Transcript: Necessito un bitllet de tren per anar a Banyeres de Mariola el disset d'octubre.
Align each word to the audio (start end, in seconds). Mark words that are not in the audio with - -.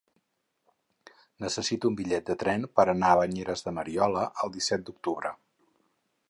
Necessito 1.43 1.91
un 1.91 1.97
bitllet 1.99 2.31
de 2.31 2.37
tren 2.45 2.65
per 2.79 2.87
anar 2.95 3.11
a 3.13 3.19
Banyeres 3.21 3.65
de 3.67 3.75
Mariola 3.81 4.25
el 4.47 4.55
disset 4.57 4.89
d'octubre. 4.89 5.35